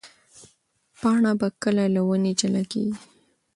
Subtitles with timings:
[0.99, 2.95] پاڼه به کله له ونې جلا کېږي؟